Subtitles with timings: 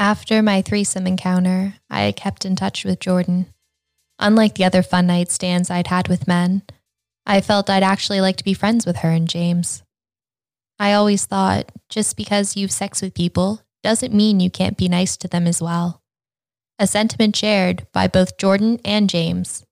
[0.00, 3.52] After my threesome encounter, I kept in touch with Jordan.
[4.18, 6.62] Unlike the other fun night stands I'd had with men,
[7.26, 9.82] I felt I'd actually like to be friends with her and James.
[10.78, 15.18] I always thought just because you've sex with people doesn't mean you can't be nice
[15.18, 16.00] to them as well.
[16.78, 19.66] A sentiment shared by both Jordan and James.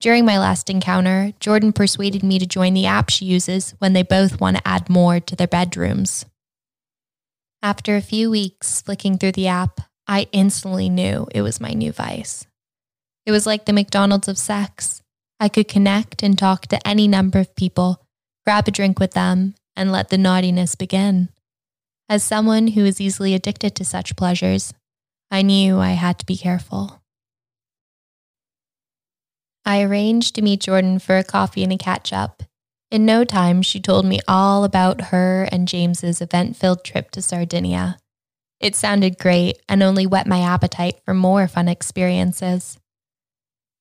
[0.00, 4.02] During my last encounter, Jordan persuaded me to join the app she uses when they
[4.02, 6.26] both want to add more to their bedrooms.
[7.62, 11.92] After a few weeks flicking through the app, I instantly knew it was my new
[11.92, 12.46] vice.
[13.24, 15.02] It was like the McDonald's of sex.
[15.40, 18.02] I could connect and talk to any number of people,
[18.44, 21.28] grab a drink with them, and let the naughtiness begin.
[22.08, 24.72] As someone who is easily addicted to such pleasures,
[25.30, 27.02] I knew I had to be careful.
[29.64, 32.44] I arranged to meet Jordan for a coffee and a catch up.
[32.96, 37.20] In no time, she told me all about her and James's event filled trip to
[37.20, 37.98] Sardinia.
[38.58, 42.78] It sounded great and only whet my appetite for more fun experiences.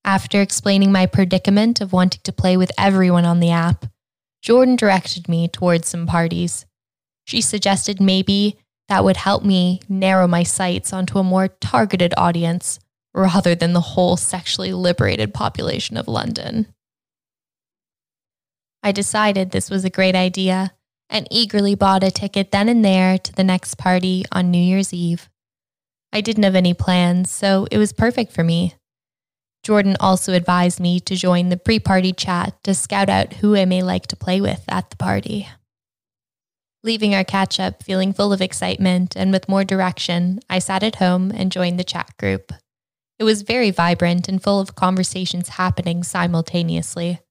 [0.04, 3.86] After explaining my predicament of wanting to play with everyone on the app,
[4.42, 6.66] Jordan directed me towards some parties.
[7.24, 8.58] She suggested maybe
[8.90, 12.80] that would help me narrow my sights onto a more targeted audience
[13.14, 16.68] rather than the whole sexually liberated population of London.
[18.86, 20.72] I decided this was a great idea
[21.10, 24.94] and eagerly bought a ticket then and there to the next party on New Year's
[24.94, 25.28] Eve.
[26.14, 28.76] I didn't have any plans, so it was perfect for me.
[29.64, 33.66] Jordan also advised me to join the pre party chat to scout out who I
[33.66, 35.48] may like to play with at the party.
[36.84, 40.98] Leaving our catch up feeling full of excitement and with more direction, I sat at
[40.98, 42.54] home and joined the chat group.
[43.18, 47.22] It was very vibrant and full of conversations happening simultaneously.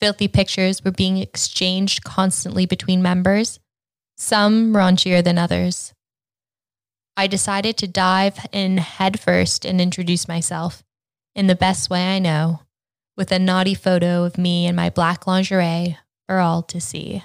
[0.00, 3.58] Filthy pictures were being exchanged constantly between members,
[4.16, 5.92] some raunchier than others.
[7.16, 10.84] I decided to dive in headfirst and introduce myself
[11.34, 12.60] in the best way I know,
[13.16, 17.24] with a naughty photo of me in my black lingerie for all to see.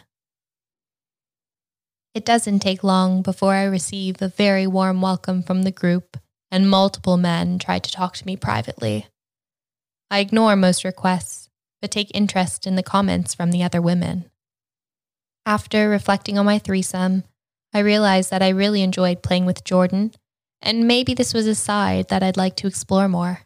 [2.16, 6.18] It doesn't take long before I receive a very warm welcome from the group,
[6.52, 9.08] and multiple men try to talk to me privately.
[10.09, 11.43] I ignore most requests,
[11.84, 14.24] but take interest in the comments from the other women.
[15.46, 17.26] After reflecting on my threesome,
[17.74, 20.14] I realized that I really enjoyed playing with Jordan,
[20.62, 23.42] and maybe this was a side that I'd like to explore more.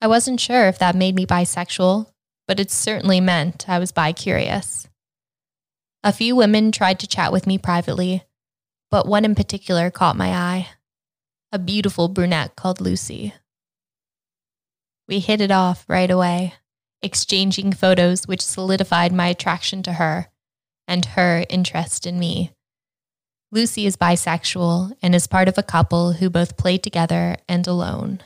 [0.00, 2.10] I wasn't sure if that made me bisexual,
[2.48, 4.88] but it certainly meant I was bi curious.
[6.02, 8.24] A few women tried to chat with me privately,
[8.90, 10.68] but one in particular caught my eye
[11.52, 13.32] a beautiful brunette called Lucy.
[15.06, 16.54] We hit it off right away,
[17.04, 20.28] exchanging photos which solidified my attraction to her
[20.88, 22.52] and her interest in me.
[23.52, 28.20] Lucy is bisexual and is part of a couple who both play together and alone.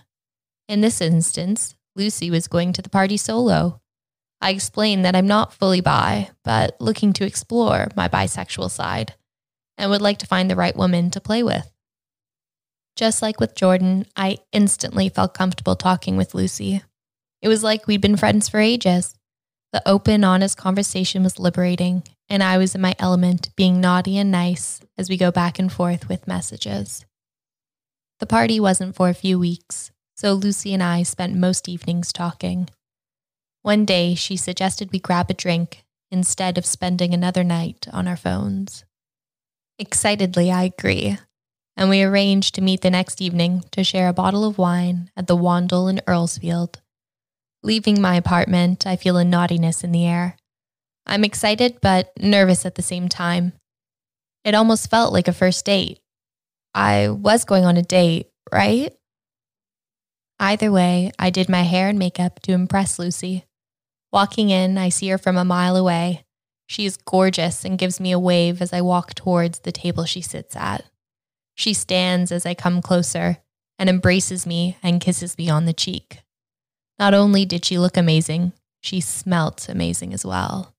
[0.69, 3.81] In this instance, Lucy was going to the party solo.
[4.41, 9.15] I explained that I'm not fully bi, but looking to explore my bisexual side
[9.77, 11.71] and would like to find the right woman to play with.
[12.97, 16.83] Just like with Jordan, I instantly felt comfortable talking with Lucy.
[17.41, 19.15] It was like we'd been friends for ages.
[19.73, 24.31] The open, honest conversation was liberating, and I was in my element, being naughty and
[24.31, 27.05] nice as we go back and forth with messages.
[28.19, 32.69] The party wasn't for a few weeks, so Lucy and I spent most evenings talking.
[33.63, 38.17] One day, she suggested we grab a drink instead of spending another night on our
[38.17, 38.85] phones.
[39.79, 41.19] Excitedly, I agree,
[41.77, 45.29] and we arranged to meet the next evening to share a bottle of wine at
[45.29, 46.81] the Wandle in Earlsfield.
[47.63, 50.37] Leaving my apartment, I feel a naughtiness in the air.
[51.07, 53.53] I'm excited but nervous at the same time.
[54.45, 56.01] It almost felt like a first date.
[56.75, 58.95] I was going on a date, right?
[60.39, 63.45] Either way, I did my hair and makeup to impress Lucy.
[64.13, 66.25] Walking in, I see her from a mile away.
[66.69, 70.21] She is gorgeous and gives me a wave as I walk towards the table she
[70.21, 70.85] sits at.
[71.55, 73.39] She stands as I come closer
[73.79, 76.21] and embraces me and kisses me on the cheek.
[76.99, 80.75] Not only did she look amazing, she smelt amazing as well.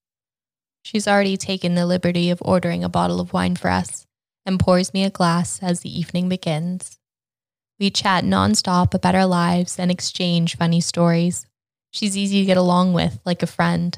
[0.82, 4.06] She's already taken the liberty of ordering a bottle of wine for us
[4.46, 6.98] and pours me a glass as the evening begins.
[7.80, 11.46] We chat nonstop about our lives and exchange funny stories.
[11.92, 13.98] She's easy to get along with, like a friend,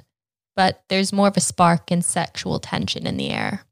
[0.56, 3.66] but there's more of a spark and sexual tension in the air.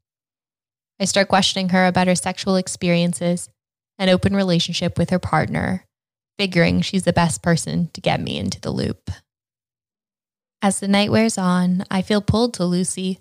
[0.98, 3.48] I start questioning her about her sexual experiences
[3.98, 5.86] and open relationship with her partner,
[6.40, 9.10] figuring she's the best person to get me into the loop.
[10.62, 13.18] As the night wears on, I feel pulled to Lucy,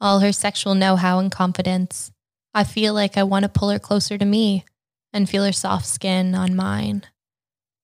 [0.00, 2.12] all her sexual know how and confidence.
[2.54, 4.64] I feel like I want to pull her closer to me
[5.12, 7.02] and feel her soft skin on mine.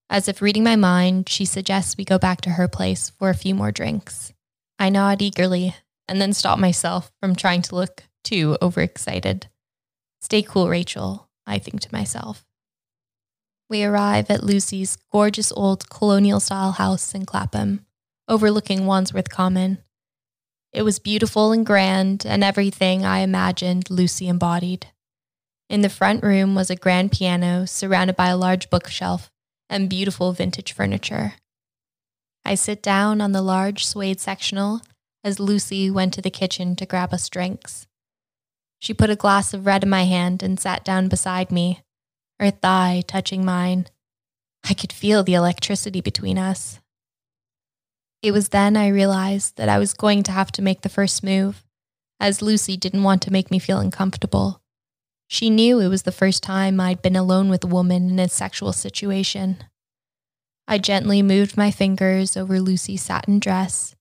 [0.08, 3.34] As if reading my mind, she suggests we go back to her place for a
[3.34, 4.32] few more drinks.
[4.78, 5.76] I nod eagerly
[6.08, 9.48] and then stop myself from trying to look too overexcited.
[10.22, 12.47] Stay cool, Rachel, I think to myself.
[13.70, 17.84] We arrive at Lucy's gorgeous old colonial style house in Clapham,
[18.26, 19.78] overlooking Wandsworth Common.
[20.72, 24.86] It was beautiful and grand, and everything I imagined Lucy embodied.
[25.68, 29.30] In the front room was a grand piano surrounded by a large bookshelf
[29.68, 31.34] and beautiful vintage furniture.
[32.46, 34.80] I sit down on the large suede sectional
[35.22, 37.86] as Lucy went to the kitchen to grab us drinks.
[38.78, 41.82] She put a glass of red in my hand and sat down beside me,
[42.40, 43.86] her thigh touching mine.
[44.68, 46.80] I could feel the electricity between us.
[48.22, 51.22] It was then I realized that I was going to have to make the first
[51.22, 51.64] move,
[52.18, 54.60] as Lucy didn't want to make me feel uncomfortable.
[55.28, 58.28] She knew it was the first time I'd been alone with a woman in a
[58.28, 59.58] sexual situation.
[60.66, 63.94] I gently moved my fingers over Lucy's satin dress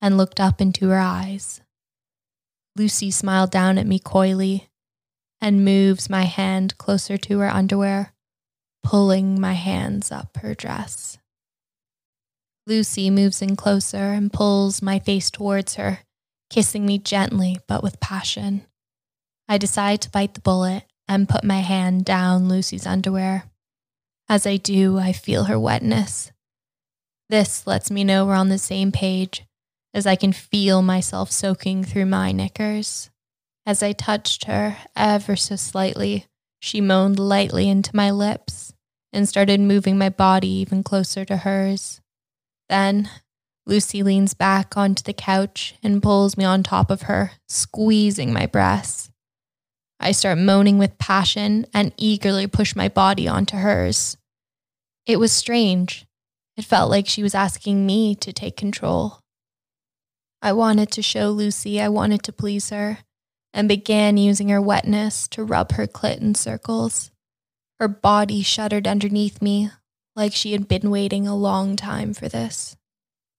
[0.00, 1.60] and looked up into her eyes.
[2.76, 4.69] Lucy smiled down at me coyly
[5.40, 8.12] and moves my hand closer to her underwear,
[8.82, 11.18] pulling my hands up her dress.
[12.66, 16.00] Lucy moves in closer and pulls my face towards her,
[16.50, 18.66] kissing me gently but with passion.
[19.48, 23.44] I decide to bite the bullet and put my hand down Lucy's underwear.
[24.28, 26.30] As I do, I feel her wetness.
[27.28, 29.44] This lets me know we're on the same page
[29.92, 33.09] as I can feel myself soaking through my knickers.
[33.70, 36.26] As I touched her ever so slightly,
[36.58, 38.74] she moaned lightly into my lips
[39.12, 42.00] and started moving my body even closer to hers.
[42.68, 43.08] Then
[43.66, 48.46] Lucy leans back onto the couch and pulls me on top of her, squeezing my
[48.46, 49.08] breasts.
[50.00, 54.16] I start moaning with passion and eagerly push my body onto hers.
[55.06, 56.06] It was strange.
[56.56, 59.20] It felt like she was asking me to take control.
[60.42, 62.98] I wanted to show Lucy I wanted to please her
[63.52, 67.10] and began using her wetness to rub her clit in circles.
[67.78, 69.70] Her body shuddered underneath me
[70.16, 72.76] like she had been waiting a long time for this.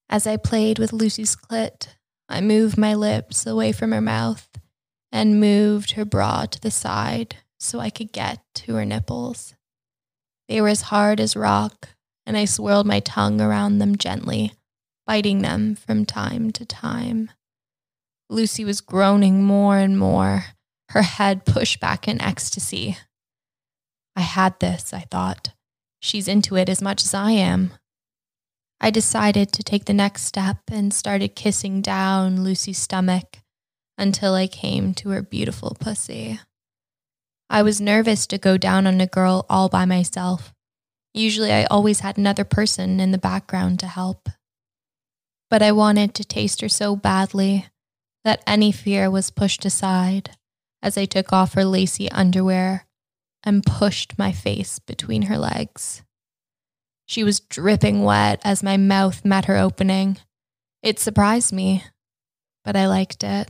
[0.09, 1.87] As I played with Lucy's clit,
[2.27, 4.49] I moved my lips away from her mouth
[5.11, 9.53] and moved her bra to the side so I could get to her nipples.
[10.47, 11.89] They were as hard as rock,
[12.25, 14.53] and I swirled my tongue around them gently,
[15.05, 17.31] biting them from time to time.
[18.31, 20.45] Lucy was groaning more and more,
[20.91, 22.97] her head pushed back in ecstasy.
[24.15, 25.49] I had this, I thought.
[25.99, 27.73] She's into it as much as I am.
[28.79, 33.39] I decided to take the next step and started kissing down Lucy's stomach
[33.97, 36.39] until I came to her beautiful pussy.
[37.49, 40.53] I was nervous to go down on a girl all by myself.
[41.13, 44.29] Usually, I always had another person in the background to help.
[45.49, 47.65] But I wanted to taste her so badly
[48.23, 50.31] that any fear was pushed aside
[50.81, 52.85] as I took off her lacy underwear
[53.43, 56.03] and pushed my face between her legs.
[57.05, 60.17] She was dripping wet as my mouth met her opening.
[60.81, 61.83] It surprised me,
[62.63, 63.49] but I liked it.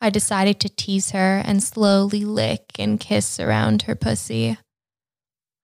[0.00, 4.58] I decided to tease her and slowly lick and kiss around her pussy.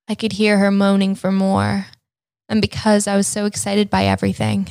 [0.09, 1.87] I could hear her moaning for more,
[2.49, 4.69] and because I was so excited by everything,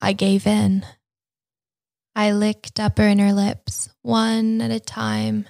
[0.00, 0.84] I gave in.
[2.18, 5.46] I licked up her inner lips, one at a time,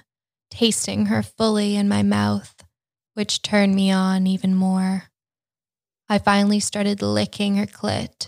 [0.51, 2.63] tasting her fully in my mouth,
[3.15, 5.05] which turned me on even more.
[6.07, 8.27] I finally started licking her clit,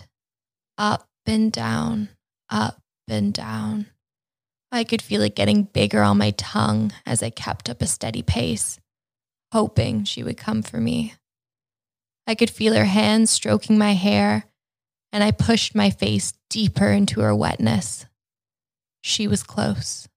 [0.76, 2.08] up and down,
[2.50, 3.86] up and down.
[4.72, 8.22] I could feel it getting bigger on my tongue as I kept up a steady
[8.22, 8.80] pace,
[9.52, 11.14] hoping she would come for me.
[12.26, 14.46] I could feel her hands stroking my hair,
[15.12, 18.06] and I pushed my face deeper into her wetness.
[19.02, 20.08] She was close.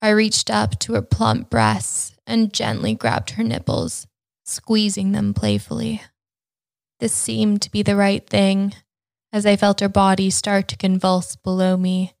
[0.00, 4.06] I reached up to her plump breasts and gently grabbed her nipples,
[4.44, 6.02] squeezing them playfully.
[7.00, 8.74] This seemed to be the right thing
[9.32, 12.14] as I felt her body start to convulse below me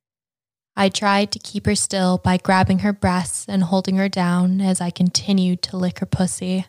[0.78, 4.78] I tried to keep her still by grabbing her breasts and holding her down as
[4.78, 6.66] I continued to lick her pussy,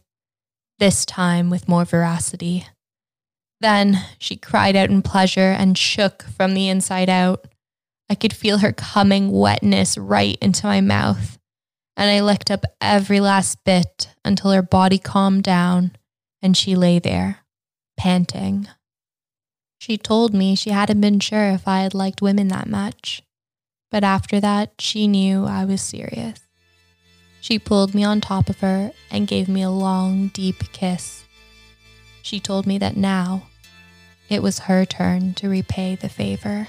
[0.80, 2.66] this time with more veracity.
[3.60, 7.48] Then she cried out in pleasure and shook from the inside out.
[8.10, 11.38] I could feel her coming wetness right into my mouth,
[11.96, 15.92] and I licked up every last bit until her body calmed down
[16.42, 17.40] and she lay there,
[17.98, 18.68] panting.
[19.80, 23.24] She told me she hadn't been sure if I had liked women that much
[23.90, 26.40] but after that, she knew I was serious.
[27.40, 31.24] She pulled me on top of her and gave me a long, deep kiss.
[32.22, 33.48] She told me that now
[34.28, 36.68] it was her turn to repay the favor.